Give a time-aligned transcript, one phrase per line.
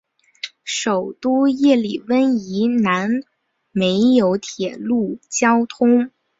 [0.63, 3.07] 首都叶里温以南
[3.69, 6.09] 没有铁路交通。